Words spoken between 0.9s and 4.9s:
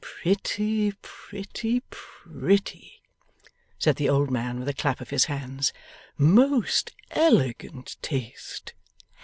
pretty, pretty!' said the old man with a